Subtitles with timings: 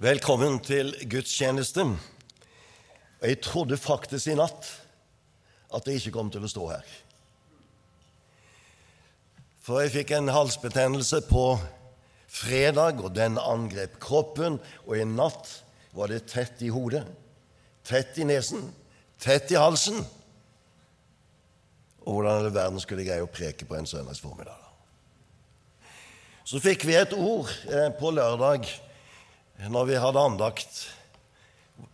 [0.00, 1.82] Velkommen til gudstjeneste.
[3.20, 4.70] Jeg trodde faktisk i natt
[5.76, 6.94] at jeg ikke kom til å stå her.
[9.60, 11.44] For jeg fikk en halsbetennelse på
[12.32, 14.56] fredag, og den angrep kroppen.
[14.88, 15.58] Og i natt
[15.92, 17.04] var det tett i hodet,
[17.84, 18.70] tett i nesen,
[19.20, 20.00] tett i halsen.
[22.08, 24.68] Og hvordan i verden skulle jeg greie å preke på en søndagsformiddag?
[26.48, 28.64] Så fikk vi et ord eh, på lørdag
[29.68, 30.86] når vi hadde andakt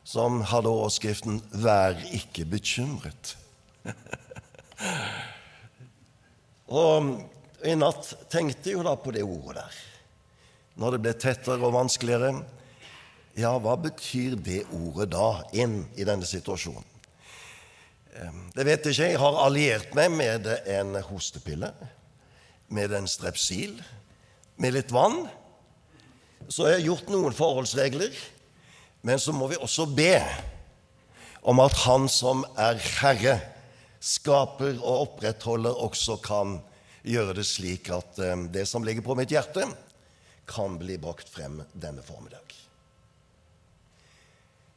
[0.07, 3.35] som hadde overskriften 'Vær ikke bekymret'.
[6.83, 7.27] og
[7.67, 9.79] i natt tenkte jeg jo da på det ordet der.
[10.77, 12.45] Når det ble tettere og vanskeligere.
[13.37, 16.85] Ja, hva betyr det ordet da inn i denne situasjonen?
[18.57, 19.09] Det vet jeg ikke.
[19.11, 21.69] Jeg har alliert meg med en hostepille,
[22.73, 23.75] med en strepsil,
[24.57, 25.27] med litt vann.
[26.49, 28.15] Så jeg har gjort noen forholdsregler,
[29.07, 30.21] men så må vi også be
[31.47, 33.37] om at Han som er Herre,
[34.03, 36.59] skaper og opprettholder, også kan
[37.07, 39.65] gjøre det slik at eh, det som ligger på mitt hjerte,
[40.47, 42.55] kan bli brakt frem denne formiddag.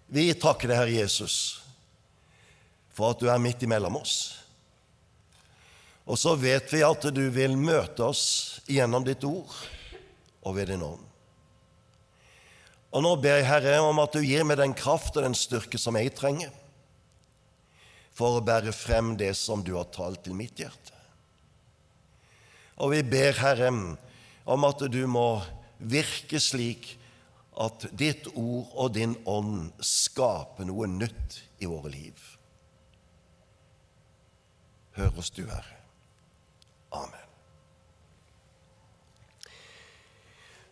[0.10, 1.36] Vi takker deg, Herre Jesus,
[2.94, 4.16] for at du er midt imellom oss.
[6.10, 8.24] Og så vet vi at du vil møte oss
[8.66, 9.54] gjennom ditt ord
[10.42, 11.09] og ved din ånd.
[12.90, 15.78] Og nå ber jeg, Herre, om at du gir meg den kraft og den styrke
[15.82, 16.54] som jeg trenger
[18.20, 20.96] for å bære frem det som du har talt til mitt hjerte.
[22.80, 23.70] Og vi ber, Herre,
[24.50, 25.42] om at du må
[25.80, 26.96] virke slik
[27.60, 32.28] at ditt ord og din ånd skaper noe nytt i våre liv.
[35.00, 35.80] Hør oss du, Herre.
[36.96, 37.29] Amen.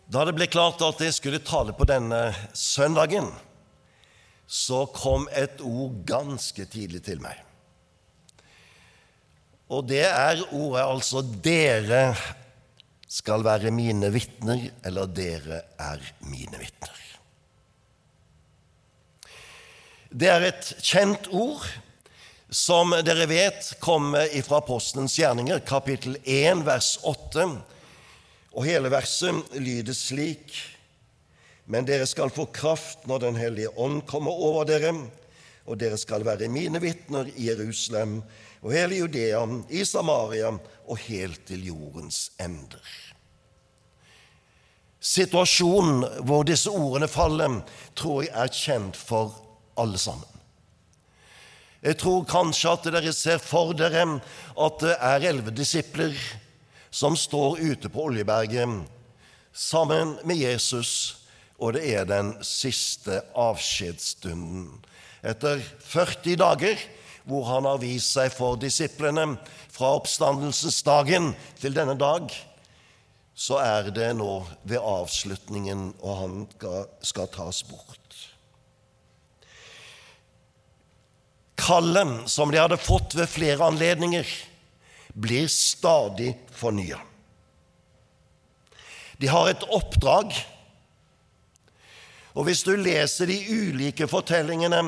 [0.08, 3.28] Da det ble klart at jeg skulle tale på denne søndagen,
[4.48, 7.36] så kom et ord ganske tidlig til meg.
[9.68, 12.16] Og det er ordet altså 'dere
[13.08, 17.04] skal være mine vitner', eller 'dere er mine vitner'.
[20.08, 21.68] Det er et kjent ord
[22.50, 27.60] som dere vet kommer fra Postens gjerninger, kapittel 1, vers 8
[28.58, 30.56] og hele verset lyder slik.:
[31.70, 34.94] Men dere skal få kraft når Den hellige ånd kommer over dere,
[35.68, 38.24] og dere skal være mine vitner i Jerusalem
[38.62, 40.56] og hele Judea, i Samaria
[40.88, 42.82] og helt til jordens ender.
[45.00, 47.62] Situasjonen hvor disse ordene faller,
[47.96, 49.36] tror jeg er kjent for
[49.78, 50.34] alle sammen.
[51.84, 54.08] Jeg tror kanskje at dere ser for dere
[54.58, 56.16] at det er elleve disipler
[56.90, 58.86] som står ute på Oljeberget
[59.54, 60.92] sammen med Jesus,
[61.58, 64.70] og det er den siste avskjedsstunden.
[65.26, 66.82] Etter 40 dager
[67.28, 69.34] hvor han har vist seg for disiplene
[69.74, 72.32] fra oppstandelsesdagen til denne dag,
[73.38, 76.38] så er det nå ved avslutningen, og han
[77.06, 78.16] skal tas bort.
[81.58, 84.26] Kallet som de hadde fått ved flere anledninger,
[85.18, 87.00] blir stadig fornya.
[89.18, 90.34] De har et oppdrag.
[92.38, 94.82] Og hvis du leser de ulike fortellingene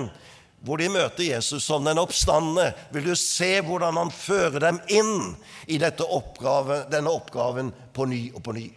[0.59, 5.33] hvor de møter Jesus som den oppstandende, vil du se hvordan han fører dem inn
[5.71, 8.67] i oppgave, denne oppgaven på ny og på ny.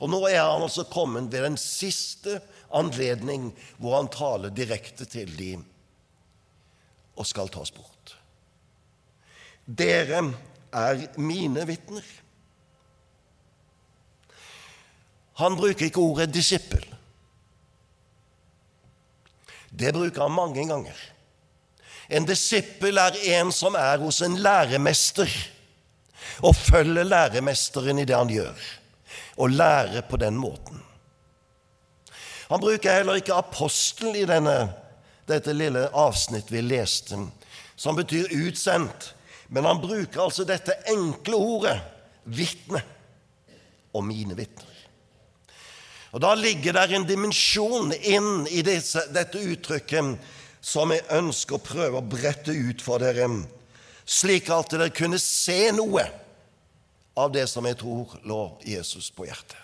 [0.00, 2.40] Og nå er han altså kommet ved den siste
[2.74, 5.62] anledning hvor han taler direkte til dem
[7.16, 8.16] og skal tas bort.
[9.66, 10.24] Dere
[10.72, 12.04] er mine vitner.
[15.36, 16.84] Han bruker ikke ordet disippel.
[19.70, 20.96] Det bruker han mange ganger.
[22.08, 25.30] En disippel er en som er hos en læremester
[26.46, 28.64] og følger læremesteren i det han gjør,
[29.36, 30.82] og lærer på den måten.
[32.48, 34.70] Han bruker heller ikke apostel i denne,
[35.28, 37.18] dette lille avsnitt vi leste,
[37.76, 39.12] som betyr utsendt,
[39.48, 41.76] men han bruker altså dette enkle ordet
[42.24, 42.82] vitne
[43.94, 44.72] og mine vitner.
[46.16, 50.16] Og Da ligger der en dimensjon inn i disse, dette uttrykket
[50.64, 53.28] som jeg ønsker å prøve å brette ut for dere,
[54.06, 56.06] slik at dere kunne se noe
[57.16, 59.60] av det som jeg tror lå Jesus på hjertet.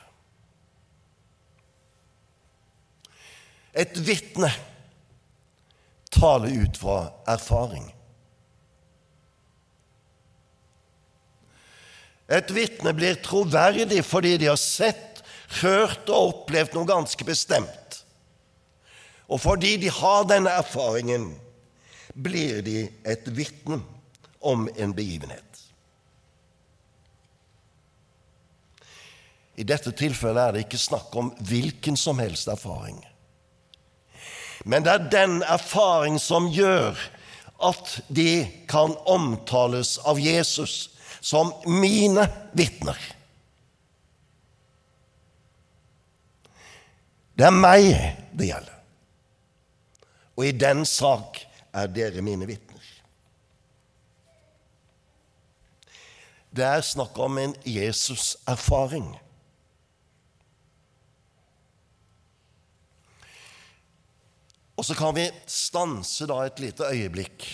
[3.72, 4.50] Et vitne
[6.12, 6.98] taler ut fra
[7.32, 7.88] erfaring.
[12.32, 15.20] Et vitne blir troverdig fordi de har sett,
[15.60, 17.98] hørt og opplevd noe ganske bestemt.
[19.28, 21.34] Og fordi de har denne erfaringen,
[22.12, 23.80] blir de et vitne
[24.40, 25.52] om en begivenhet.
[29.56, 32.96] I dette tilfellet er det ikke snakk om hvilken som helst erfaring.
[34.64, 36.96] Men det er den erfaring som gjør
[37.62, 42.98] at de kan omtales av Jesus som mine vitner.
[47.38, 47.86] Det er meg
[48.34, 48.78] det gjelder.
[50.34, 51.38] Og i den sak
[51.72, 52.68] er dere mine vitner.
[56.52, 59.06] Det er snakk om en Jesus-erfaring.
[64.76, 67.46] Og så kan vi stanse da et lite øyeblikk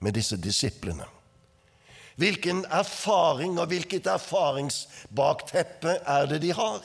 [0.00, 1.06] med disse disiplene.
[2.20, 6.82] Hvilken erfaring og hvilket erfaringsbakteppe er det de har?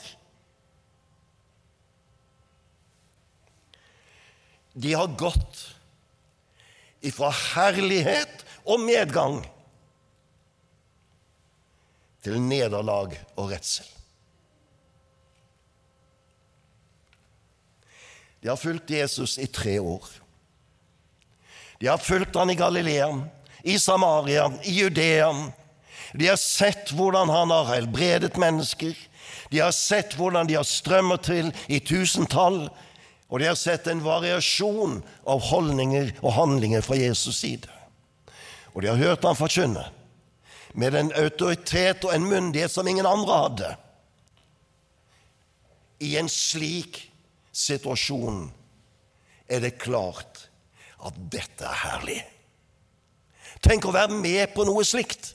[4.78, 5.64] De har gått
[7.04, 9.40] ifra herlighet og medgang
[12.24, 13.86] til nederlag og redsel.
[18.38, 20.04] De har fulgt Jesus i tre år.
[21.78, 23.10] De har fulgt han i Galilea,
[23.68, 25.30] i Samaria, i Judea.
[26.12, 28.96] De har sett hvordan han har helbredet mennesker.
[29.50, 32.66] De har sett hvordan de har strømmet til i tusentall.
[33.28, 37.68] Og de har sett en variasjon av holdninger og handlinger fra Jesus' side.
[38.72, 39.84] Og de har hørt ham forkynne
[40.78, 43.70] med en autoritet og en myndighet som ingen andre hadde.
[46.04, 47.02] I en slik
[47.52, 48.46] situasjon
[49.48, 50.46] er det klart
[51.04, 52.20] at dette er herlig.
[53.64, 55.34] Tenk å være med på noe slikt.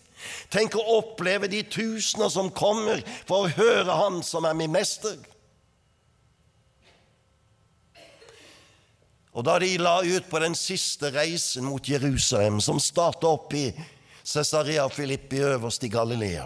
[0.53, 5.17] Tenk å oppleve de tusener som kommer for å høre Han som er min mester.
[9.33, 13.71] Og da de la ut på den siste reisen mot Jerusalem, som starta opp i
[14.23, 16.45] Cesarea Filippi øverst i Galilea,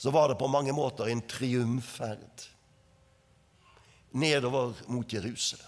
[0.00, 2.46] så var det på mange måter en triumfferd
[4.16, 5.66] nedover mot Jerusalem.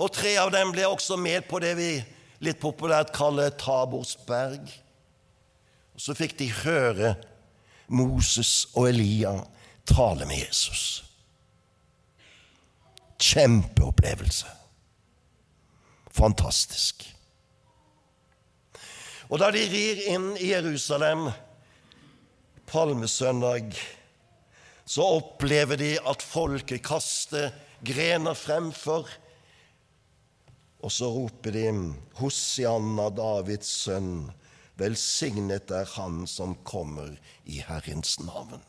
[0.00, 1.90] Og tre av dem ble også med på det vi
[2.44, 4.68] litt populært kaller Tabors berg.
[5.94, 7.14] Og så fikk de høre
[7.88, 9.36] Moses og Elia
[9.88, 11.04] tale med Jesus.
[13.20, 14.50] Kjempeopplevelse.
[16.14, 17.04] Fantastisk.
[19.30, 21.28] Og da de rir inn i Jerusalem
[22.70, 23.72] palmesøndag,
[24.84, 27.52] så opplever de at folket kaster
[27.84, 29.08] grener fremfor,
[30.84, 31.68] og så roper de
[32.18, 34.32] Hosianna, Davids sønn,
[34.76, 37.14] velsignet er Han som kommer
[37.48, 38.60] i Herrens navn.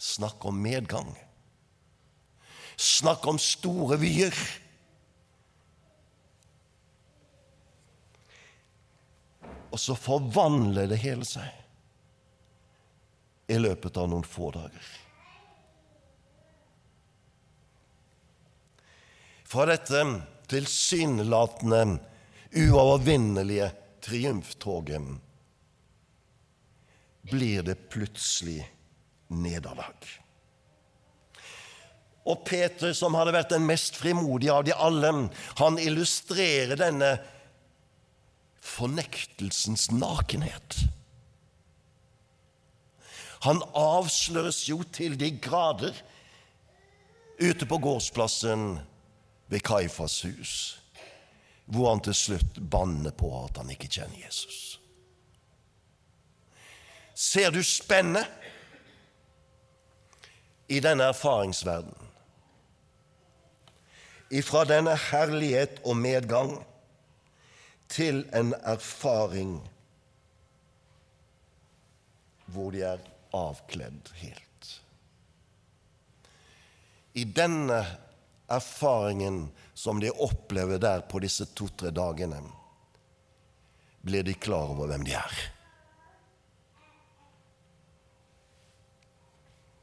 [0.00, 1.12] Snakk om medgang.
[2.80, 4.34] Snakk om store vyer.
[9.70, 11.46] Og så forvandler det hele seg
[13.50, 14.90] i løpet av noen få dager.
[19.50, 20.04] Fra dette
[20.50, 21.98] tilsynelatende
[22.54, 23.70] uovervinnelige
[24.02, 25.08] triumftoget
[27.30, 28.62] blir det plutselig
[29.28, 30.06] nederlag.
[32.30, 35.10] Og Peter, som hadde vært den mest frimodige av de alle,
[35.58, 37.10] han illustrerer denne
[38.62, 40.78] fornektelsens nakenhet.
[43.48, 45.96] Han avsløres jo til de grader
[47.40, 48.78] ute på gårdsplassen
[49.50, 50.52] ved Kaifas hus,
[51.66, 54.80] hvor han til slutt banner på at han ikke kjenner Jesus.
[57.14, 58.30] Ser du spennet
[60.70, 62.06] i denne erfaringsverdenen?
[64.30, 66.52] Ifra denne herlighet og medgang
[67.90, 69.56] til en erfaring
[72.50, 73.02] hvor de er
[73.34, 74.68] avkledd helt.
[77.14, 77.82] I denne
[78.50, 82.42] erfaringen som de opplever der på disse to-tre dagene,
[84.02, 85.40] blir de klar over hvem de er.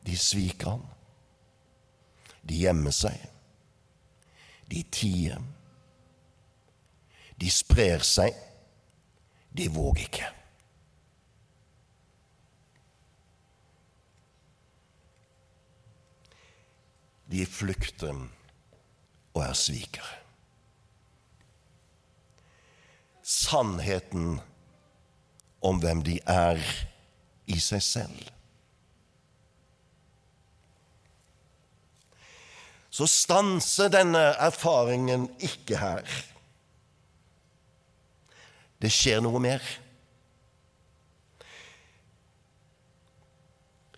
[0.07, 0.85] De sviker han.
[2.47, 3.17] De gjemmer seg.
[4.71, 5.41] De tier.
[7.35, 8.35] De sprer seg.
[9.51, 10.31] De våger ikke.
[17.27, 18.15] De flykter
[19.37, 20.15] og er svikere.
[23.21, 24.39] Sannheten
[25.61, 26.63] om hvem de er
[27.47, 28.27] i seg selv.
[32.97, 36.07] så stanser denne erfaringen ikke her.
[38.81, 39.61] Det skjer noe mer.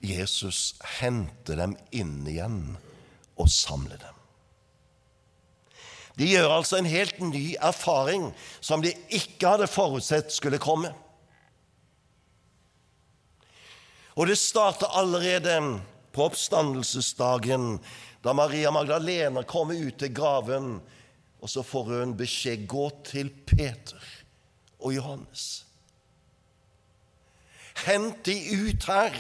[0.04, 2.60] Jesus henter dem inn igjen
[3.40, 4.19] og samler dem.
[6.20, 10.92] De gjør altså en helt ny erfaring som de ikke hadde forutsett skulle komme.
[14.20, 15.56] Og det starter allerede
[16.12, 17.78] på oppstandelsesdagen,
[18.20, 20.82] da Maria Magdalena kommer ut til graven,
[21.40, 24.04] og så får hun beskjed gå til Peter
[24.84, 25.46] og Johannes.
[27.86, 28.36] Hent de
[28.68, 29.16] ut her.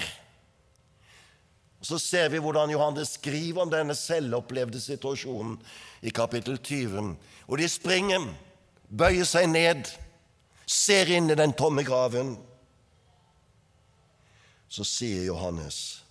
[1.80, 5.56] Og Så ser vi hvordan Johannes skriver om denne selvopplevde situasjonen
[6.02, 7.16] i kapittel 20.
[7.48, 8.28] Og de springer,
[8.90, 9.88] bøyer seg ned,
[10.68, 12.36] ser inn i den tomme graven.
[14.70, 16.04] Så sier Johannes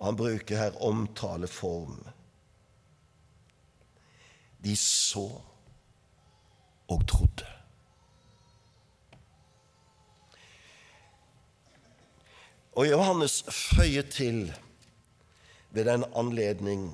[0.00, 1.98] Han bruker her omtaleform.
[4.64, 5.28] De så
[6.88, 7.59] og trodde.
[12.78, 14.44] Og Johannes føyer til
[15.70, 16.90] ved den anledning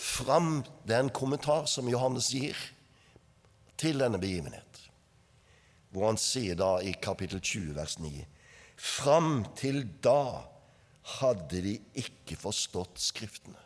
[0.00, 2.56] fram Det er en kommentar som Johannes gir
[3.80, 4.78] til denne begivenhet,
[5.90, 8.24] hvor han sier da i kapittel 20, vers 9.:
[8.76, 10.44] Fram til da
[11.18, 13.58] hadde de ikke forstått Skriftene.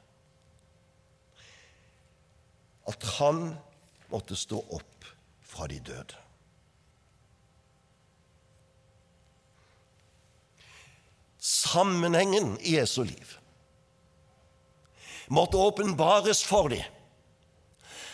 [2.87, 3.57] At han
[4.13, 5.09] måtte stå opp
[5.43, 6.24] fra de døde.
[11.45, 13.39] Sammenhengen i Jesu liv
[15.27, 16.85] måtte åpenbares for dem,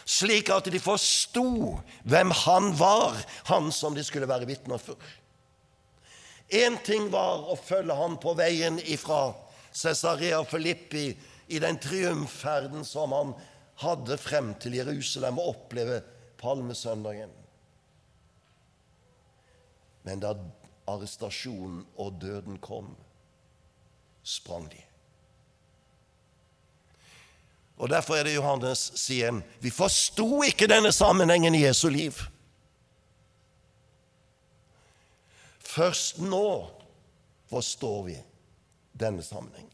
[0.04, 3.18] slik at de forsto hvem han var,
[3.50, 4.98] han som de skulle være vitner for.
[6.50, 9.32] Én ting var å følge han på veien ifra
[9.70, 11.12] Cesarea Filippi
[11.50, 13.34] i den triumfferden som han
[13.82, 16.00] hadde frem til Jerusalem og oppleve
[16.42, 17.30] palmesøndagen.
[20.02, 20.34] Men da
[20.90, 22.90] arrestasjonen og døden kom,
[24.22, 24.82] sprang de.
[27.80, 32.18] Og Derfor er det Johannes sier vi forsto ikke denne sammenhengen i Jesu liv.
[35.64, 36.68] Først nå
[37.48, 38.16] forstår vi
[39.00, 39.72] denne sammenhengen.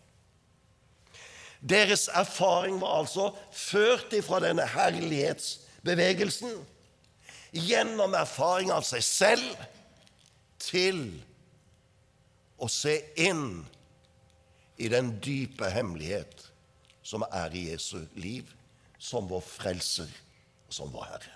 [1.66, 6.52] Deres erfaring var altså ført ifra denne herlighetsbevegelsen
[7.56, 9.64] gjennom erfaring av seg selv
[10.62, 11.08] til
[12.62, 13.64] å se inn
[14.76, 16.52] i den dype hemmelighet
[17.06, 18.50] som er i Jesu liv,
[18.98, 20.10] som vår frelser
[20.66, 21.32] og som vår Herre.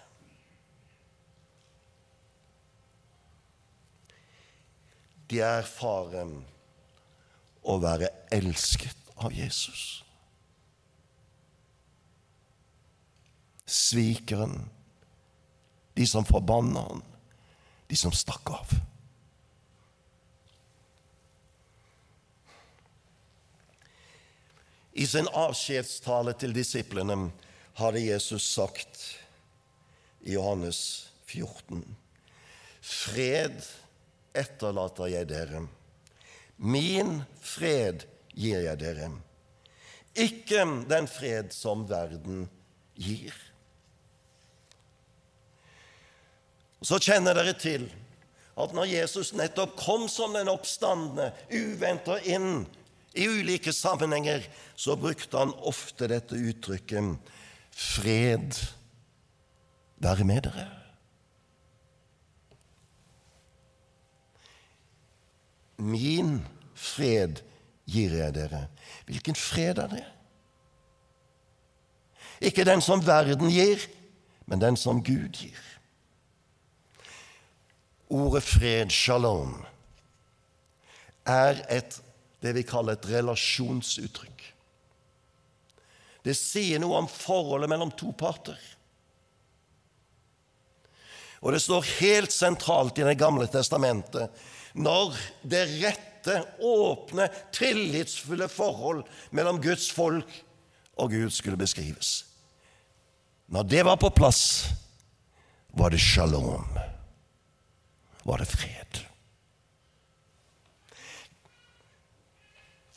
[5.31, 6.33] De erfarer
[7.63, 10.03] å være elsket av Jesus.
[13.71, 14.57] Svikeren,
[15.95, 17.05] de som forbanna han,
[17.91, 18.75] de som stakk av.
[24.93, 27.17] I sin avskjedstale til disiplene
[27.79, 28.99] hadde Jesus sagt
[30.27, 31.85] i Johannes 14.:
[32.83, 33.61] Fred
[34.35, 35.63] etterlater jeg dere.
[36.57, 38.05] Min fred
[38.35, 39.13] gir jeg dere.
[40.19, 42.49] Ikke den fred som verden
[42.99, 43.35] gir.
[46.83, 47.87] Så kjenner dere til
[48.61, 52.65] at når Jesus nettopp kom som den oppstandende, uventa inn
[53.15, 54.45] i ulike sammenhenger
[54.79, 57.17] så brukte han ofte dette uttrykket
[57.71, 58.55] 'fred
[59.99, 60.69] være med dere'.
[65.81, 67.41] Min fred
[67.89, 68.67] gir jeg dere.
[69.07, 70.05] Hvilken fred er det?
[72.41, 73.81] Ikke den som verden gir,
[74.47, 75.61] men den som Gud gir.
[78.11, 79.65] Ordet fred, shalom,
[81.27, 82.01] er et
[82.41, 84.45] det vi kaller et relasjonsuttrykk.
[86.25, 88.59] Det sier noe om forholdet mellom to parter.
[91.41, 94.29] Og det står helt sentralt i Det gamle testamentet
[94.77, 100.29] når det rette, åpne, tillitsfulle forhold mellom Guds folk
[101.01, 102.27] og Gud skulle beskrives.
[103.51, 104.69] Når det var på plass,
[105.73, 106.69] var det shalom,
[108.23, 109.01] var det fred.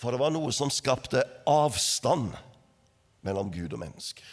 [0.04, 2.34] For det var noe som skapte avstand
[3.24, 4.26] mellom Gud og mennesker.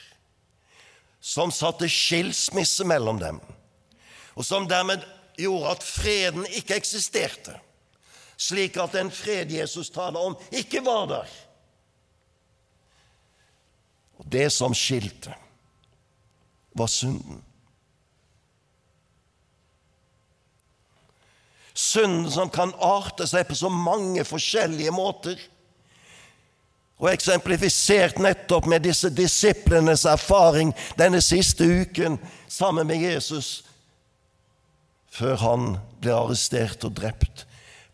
[1.22, 3.38] Som satte skilsmisse mellom dem,
[4.34, 5.04] og som dermed
[5.38, 7.54] gjorde at freden ikke eksisterte.
[8.40, 11.36] Slik at den fred Jesus taler om, ikke var der.
[14.18, 15.36] Og Det som skilte,
[16.74, 17.44] var synden.
[21.74, 25.40] Synden som kan arte seg på så mange forskjellige måter.
[27.00, 33.62] Og eksemplifisert nettopp med disse disiplenes erfaring denne siste uken sammen med Jesus,
[35.09, 35.71] før han
[36.02, 37.47] ble arrestert og drept.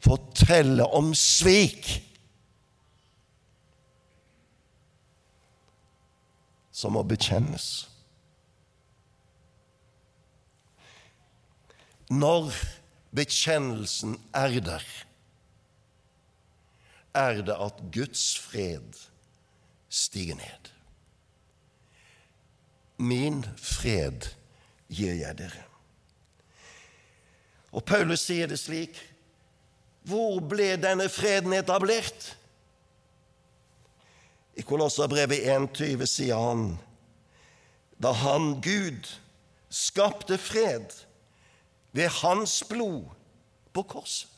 [0.02, 1.86] Fortelle om svik
[6.76, 7.86] som må bekjennes.
[12.12, 12.52] Når
[13.16, 14.84] bekjennelsen er der,
[17.16, 18.98] er det at Guds fred
[19.88, 20.72] stiger ned.
[22.96, 24.28] Min fred
[24.88, 25.64] gir jeg dere.
[27.76, 28.96] Og Paulus sier det slik
[30.06, 32.36] Hvor ble denne freden etablert?
[34.56, 36.68] I Kolosserbrevet 1,20 sier han
[37.96, 39.08] da han, Gud,
[39.72, 40.92] skapte fred
[41.96, 43.06] ved hans blod
[43.72, 44.35] på korset.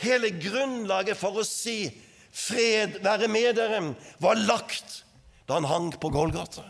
[0.00, 1.90] Hele grunnlaget for å si
[2.34, 5.04] 'fred være med dere' var lagt
[5.48, 6.64] da han hang på Golgata.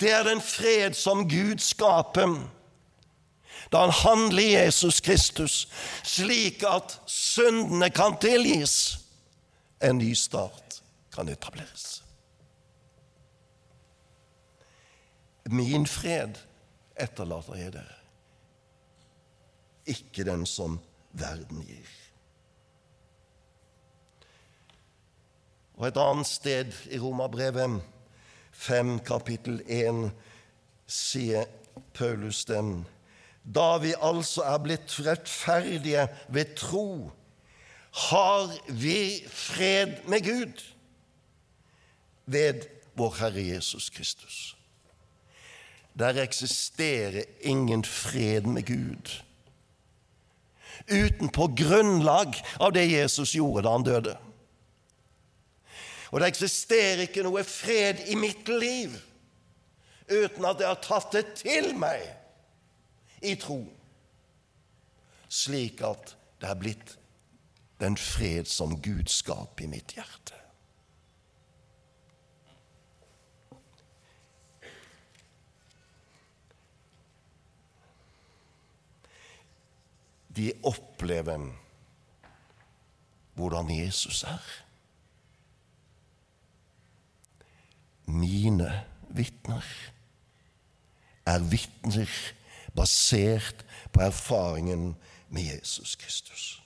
[0.00, 2.36] Det er den fred som Gud skaper
[3.72, 5.68] da han handler i Jesus Kristus,
[6.06, 8.98] slik at syndene kan tilgis,
[9.82, 10.80] en ny start
[11.14, 12.02] kan etableres.
[15.50, 16.38] Min fred
[16.96, 17.98] etterlater jeg dere,
[19.86, 20.80] ikke den som
[21.16, 21.92] verden gir.
[25.76, 27.80] Og et annet sted i Romerbrevet
[28.56, 30.10] 5 kapittel 1
[30.88, 31.44] sier
[31.94, 32.86] Paulus den
[33.46, 37.12] da vi altså er blitt rettferdige ved tro,
[38.10, 40.64] har vi fred med Gud
[42.26, 42.66] ved
[42.98, 44.56] vår Herre Jesus Kristus.
[45.98, 49.22] Der eksisterer ingen fred med Gud
[50.86, 54.16] uten på grunnlag av det Jesus gjorde da han døde.
[56.12, 58.94] Og det eksisterer ikke noe fred i mitt liv
[60.06, 62.04] uten at jeg har tatt det til meg
[63.26, 63.58] i tro,
[65.26, 66.94] slik at det er blitt
[67.82, 70.35] den fred som Gud skaper i mitt hjerte.
[80.36, 81.52] De opplever
[83.36, 84.42] hvordan Jesus er.
[88.06, 89.64] Mine vitner
[91.26, 92.10] er vitner
[92.76, 94.96] basert på erfaringen
[95.28, 96.62] med Jesus Kristus.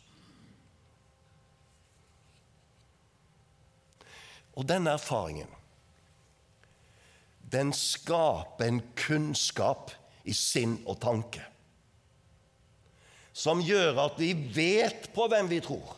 [4.53, 5.49] Og denne erfaringen,
[7.53, 11.50] den skaper en kunnskap i sinn og tanke
[13.41, 15.97] som gjør at vi vet på hvem vi tror.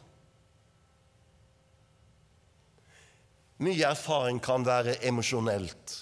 [3.63, 5.95] Mye erfaring kan være emosjonelt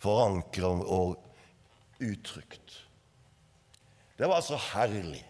[0.00, 1.16] forankret og
[2.00, 2.76] uttrykt.
[4.16, 5.22] Det var så herlig.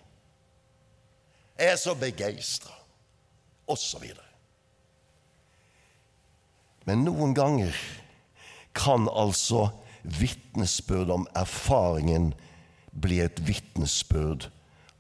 [1.59, 2.73] Jeg er så begeistra,
[3.71, 4.07] osv.
[6.89, 7.77] Men noen ganger
[8.75, 9.69] kan altså
[10.03, 12.33] vitnesbyrd om erfaringen
[12.91, 14.49] bli et vitnesbyrd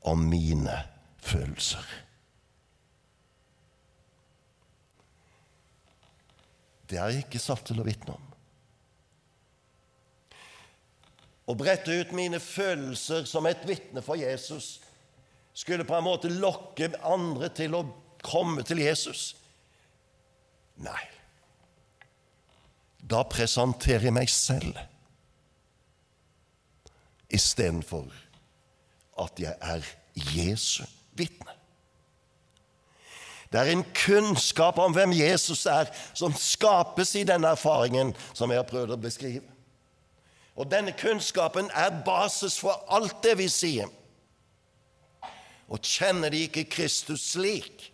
[0.01, 0.77] om mine
[1.21, 1.85] følelser.
[6.91, 8.27] Det er jeg ikke satt til å vitne om.
[11.51, 14.79] Å brette ut mine følelser som et vitne for Jesus
[15.55, 17.85] skulle på en måte lokke andre til å
[18.23, 19.35] komme til Jesus.
[20.81, 21.03] Nei.
[23.01, 24.79] Da presenterer jeg meg selv
[27.31, 28.11] istedenfor
[29.21, 29.87] at jeg er
[30.35, 30.85] Jesu
[31.17, 31.57] vitne.
[33.53, 38.63] Det er en kunnskap om hvem Jesus er, som skapes i denne erfaringen som jeg
[38.63, 39.47] har prøvd å beskrive.
[40.55, 43.91] Og denne kunnskapen er basis for alt det vi sier.
[45.71, 47.89] Og kjenner de ikke Kristus slik,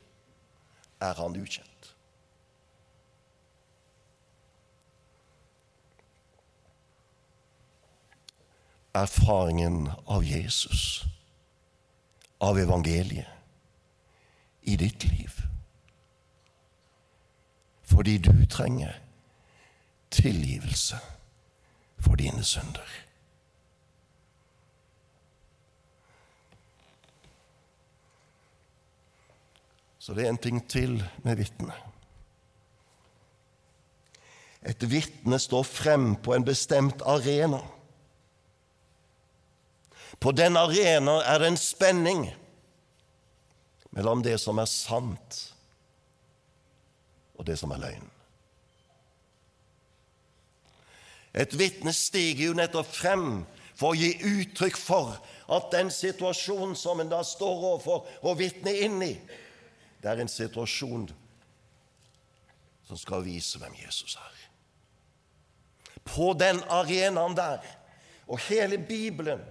[1.01, 1.73] er han ukjent.
[8.97, 11.05] Erfaringen av Jesus,
[12.39, 13.27] av evangeliet,
[14.63, 15.41] i ditt liv.
[17.87, 18.99] Fordi du trenger
[20.11, 20.99] tilgivelse
[21.99, 23.07] for dine synder.
[29.99, 31.75] Så det er en ting til med vitnet.
[34.67, 37.59] Et vitne står frem på en bestemt arena.
[40.19, 42.27] På den arena er det en spenning
[43.97, 45.41] mellom det som er sant,
[47.37, 48.11] og det som er løgn.
[51.37, 53.27] Et vitne stiger jo nettopp frem
[53.77, 55.19] for å gi uttrykk for
[55.53, 59.13] at den situasjonen som en da står overfor og vitner inn i,
[60.01, 61.11] det er en situasjon
[62.87, 64.33] som skal vise hvem Jesus er.
[66.07, 67.61] På den arenaen der,
[68.27, 69.43] og hele Bibelen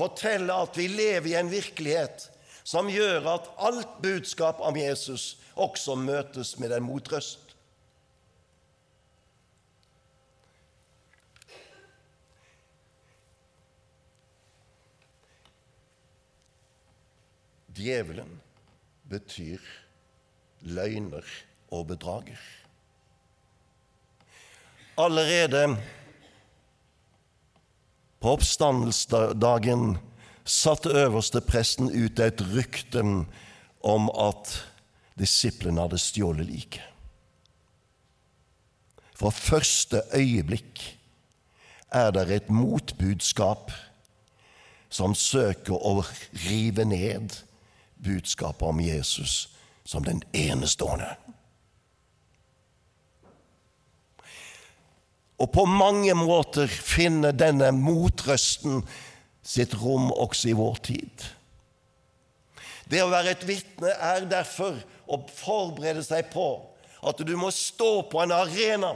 [0.00, 2.30] forteller at vi lever i en virkelighet
[2.64, 7.50] som gjør at alt budskap om Jesus også møtes med en motrøst.
[17.80, 18.40] Djevelen
[19.08, 19.62] betyr
[20.60, 21.24] løgner
[21.72, 22.40] og bedrager.
[25.00, 25.78] Allerede
[28.20, 29.98] på oppstandelsesdagen
[30.44, 33.02] satte øverste presten ut et rykte
[33.80, 34.54] om at
[35.20, 36.84] disiplene hadde stjålet liket.
[39.16, 40.80] Fra første øyeblikk
[41.92, 43.72] er det et motbudskap
[44.90, 46.00] som søker å
[46.46, 47.36] rive ned
[48.00, 49.50] budskapet om Jesus
[49.84, 51.12] som den enestående.
[55.40, 58.82] Og på mange måter finner denne motrøsten
[59.40, 61.28] sitt rom også i vår tid.
[62.90, 64.76] Det å være et vitne er derfor
[65.08, 66.48] å forberede seg på
[67.06, 68.92] at du må stå på en arena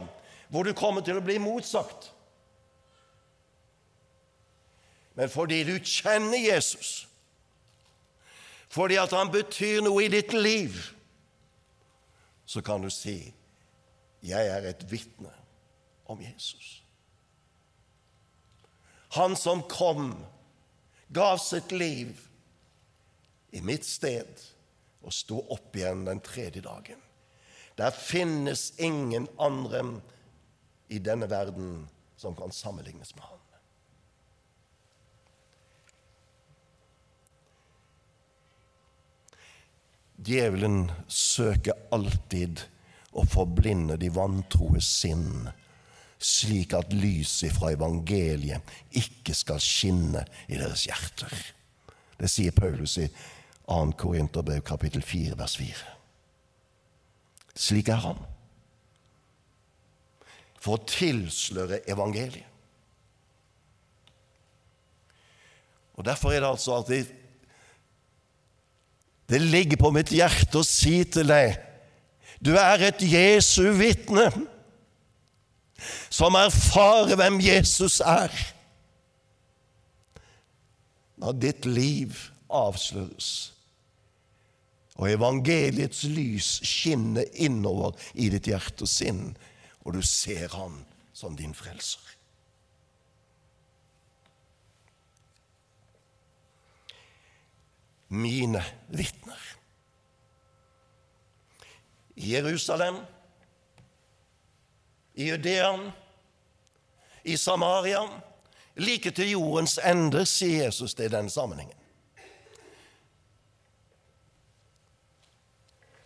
[0.53, 2.11] hvor du kommer til å bli motsagt.
[5.15, 7.07] Men fordi du kjenner Jesus,
[8.69, 10.75] fordi at han betyr noe i ditt liv,
[12.45, 13.33] så kan du si
[14.21, 15.31] 'Jeg er et vitne
[16.15, 16.81] om Jesus'.
[19.15, 20.15] Han som kom,
[21.09, 22.21] gav sitt liv
[23.51, 24.41] i mitt sted
[25.05, 26.99] og sto opp igjen den tredje dagen.
[27.79, 29.85] Der finnes ingen andre
[30.89, 33.45] i denne verden som kan sammenlignes med ham.
[40.25, 42.63] Djevelen søker alltid
[43.13, 45.51] å forblinde de vantroes sinn,
[46.25, 51.33] slik at lyset fra evangeliet ikke skal skinne i deres hjerter.
[52.17, 53.09] Det sier Paulus i
[53.69, 53.81] 2.
[54.01, 55.91] Korinterbrev kapittel 4 vers 4.
[57.55, 58.23] Slik er han.
[60.65, 62.49] For å tilsløre evangeliet.
[65.95, 67.05] Og Derfor er det altså at det,
[69.31, 71.55] det ligger på mitt hjerte å si til deg
[72.45, 74.27] du er et Jesu vitne
[76.11, 78.33] som erfarer hvem Jesus er.
[81.21, 82.17] Når ditt liv
[82.51, 83.31] avsløres
[84.95, 89.33] og evangeliets lys skinner innover i ditt hjerte og sinn,
[89.83, 90.85] og du ser Han
[91.15, 92.15] som din frelser.
[98.15, 99.41] mine vitner.
[102.17, 102.95] Jerusalem,
[105.15, 105.91] i Judean,
[107.25, 108.03] i Samaria,
[108.77, 111.79] like til jordens ende, sier Jesus det i den sammenhengen.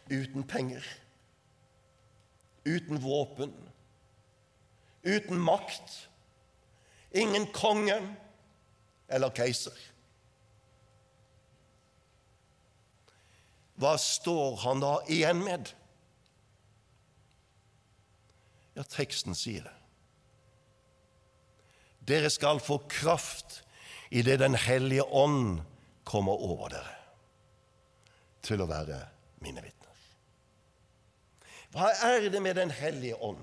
[0.09, 0.85] Uten penger,
[2.65, 3.53] uten våpen,
[5.05, 6.09] uten makt,
[7.13, 8.01] ingen konge
[9.09, 9.77] eller keiser.
[13.79, 15.71] hva står han da igjen med?
[18.79, 19.75] Ja, teksten sier det.
[22.09, 23.65] Dere skal få kraft
[24.15, 25.61] idet Den hellige ånd
[26.07, 26.95] kommer over dere,
[28.41, 29.01] til å være
[29.43, 30.05] mine vitner.
[31.75, 33.43] Hva er det med Den hellige ånd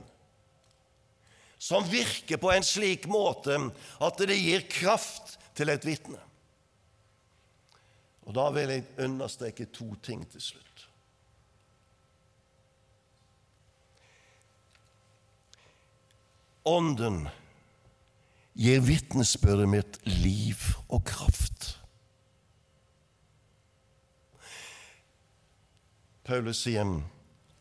[1.60, 3.58] som virker på en slik måte
[4.04, 6.22] at det gir kraft til et vitne?
[8.26, 10.65] Og Da vil jeg understreke to ting til slutt.
[16.66, 17.28] Ånden
[18.58, 21.76] gir vitnesbyrdet mitt liv og kraft.
[26.26, 26.88] Paulus sier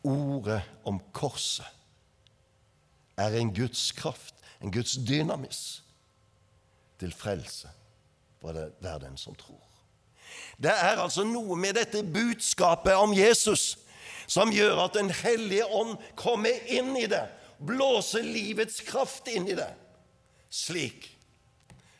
[0.05, 1.69] ordet om korset
[3.21, 5.83] er en Guds kraft, en Guds dynamis,
[6.99, 7.69] til frelse
[8.41, 9.61] for hver den som tror.
[10.57, 13.75] Det er altså noe med dette budskapet om Jesus
[14.27, 17.23] som gjør at Den hellige ånd kommer inn i det,
[17.57, 19.71] blåser livets kraft inn i det,
[20.49, 21.09] slik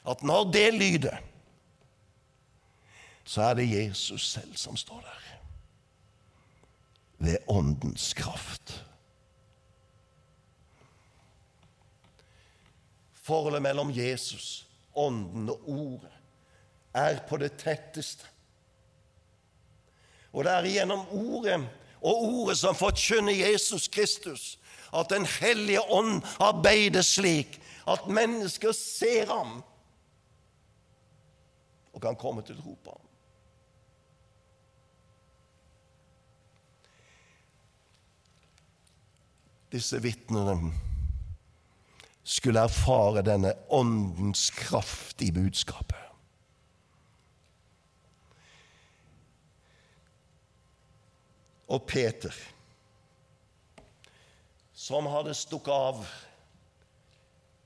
[0.06, 1.22] at når det lyder,
[3.26, 5.22] så er det Jesus selv som står der.
[7.18, 8.84] Ved Åndens kraft.
[13.14, 16.12] Forholdet mellom Jesus, Ånden og Ordet
[16.94, 18.28] er på det tetteste.
[20.36, 21.58] Og det er gjennom Ordet
[22.02, 24.60] og Ordet som forkynner Jesus Kristus,
[24.96, 29.60] at Den hellige ånd arbeider slik at mennesker ser ham
[31.94, 33.06] og kan komme til tro på ham.
[39.72, 40.72] Disse vitnene
[42.24, 46.02] skulle erfare denne åndens kraft i budskapet.
[51.68, 52.34] Og Peter,
[54.86, 56.02] som hadde stukket av,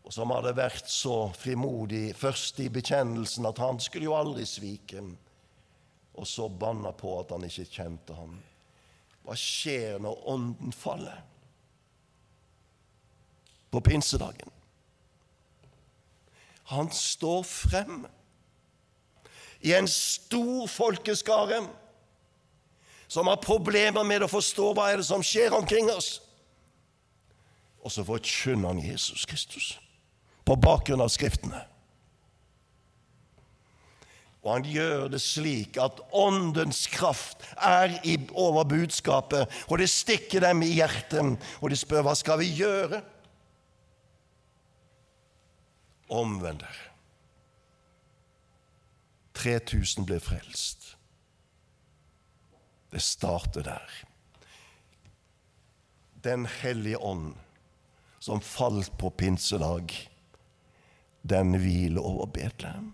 [0.08, 5.04] og som hadde vært så frimodig først i bekjennelsen at han skulle jo aldri svike,
[6.16, 8.38] og så banna på at han ikke kjente ham.
[9.28, 11.20] Hva skjer når ånden faller?
[13.70, 14.56] På pinsedagen.
[16.72, 18.08] Han står frem
[19.60, 21.60] i en stor folkeskare
[23.12, 26.16] som har problemer med å forstå hva er det som skjer omkring oss.
[27.84, 29.74] Og så forkynner han Jesus Kristus
[30.46, 31.62] på bakgrunn av Skriftene.
[34.40, 37.98] Og han gjør det slik at åndens kraft er
[38.32, 43.02] over budskapet, og det stikker dem i hjertet, og de spør hva skal vi gjøre?
[46.10, 46.86] Omvend dere.
[49.40, 50.96] 3000 ble frelst.
[52.92, 54.00] Det starter der.
[56.24, 57.36] Den hellige ånd
[58.20, 60.10] som falt på pinsedag,
[61.22, 62.94] den hviler over Betlehem.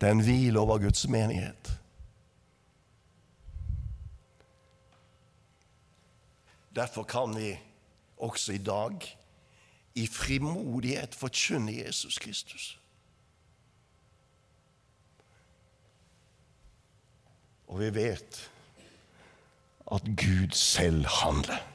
[0.00, 1.78] Den hviler over Guds menighet.
[6.74, 7.58] Derfor kan vi
[8.16, 9.18] også i dag
[9.94, 12.78] i frimodighet forkynne Jesus Kristus.
[17.66, 18.50] Og vi vet
[19.92, 21.68] at Gud selv handler.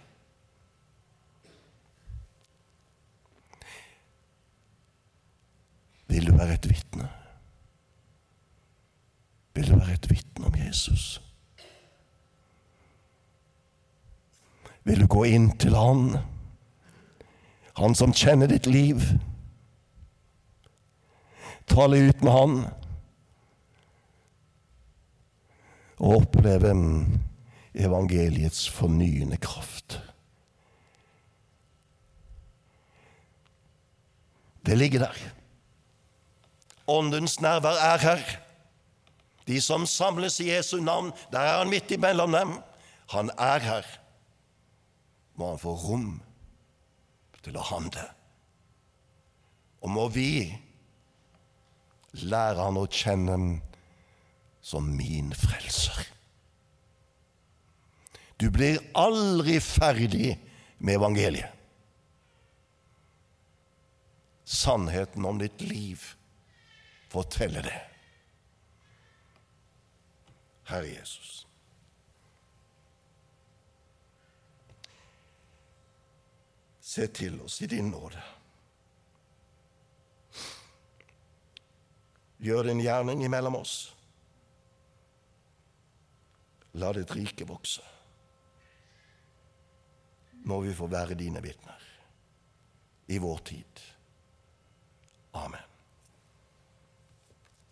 [6.08, 7.10] Vil du være et vitne?
[9.54, 11.22] Vil du være et vitne om Jesus?
[14.84, 16.18] Vil du gå inn til Han,
[17.78, 19.02] Han som kjenner ditt liv?
[21.68, 22.60] Tale ut med Han
[25.98, 26.74] og oppleve
[27.78, 30.00] evangeliets fornyende kraft.
[34.66, 35.16] Det ligger der.
[36.88, 38.24] Åndens nærvær er her.
[39.48, 42.58] De som samles i Jesu navn, der er han midt imellom dem.
[43.10, 43.86] Han er her.
[45.36, 46.22] Må han få rom
[47.44, 48.04] til å handle.
[49.82, 50.30] Og må vi
[52.12, 53.40] lære han å kjenne
[54.62, 56.17] som min frelser.
[58.38, 60.38] Du blir aldri ferdig
[60.78, 61.54] med evangeliet.
[64.44, 66.04] Sannheten om ditt liv
[67.10, 67.82] forteller det.
[70.70, 71.48] Herre Jesus.
[76.80, 78.22] Se til oss i din nåde.
[82.38, 83.76] Gjør din gjerning imellom oss.
[86.78, 87.97] La ditt rike vokse.
[90.48, 91.82] Må vi få være dine vitner
[93.12, 93.82] i vår tid.
[95.36, 95.67] Amen.